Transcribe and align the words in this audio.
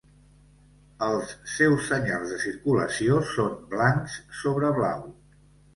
Els 1.07 1.35
seus 1.57 1.85
senyals 1.91 2.33
de 2.33 2.41
circulació 2.47 3.21
són 3.37 3.55
blancs 3.77 4.21
sobre 4.43 4.77
blau. 4.81 5.11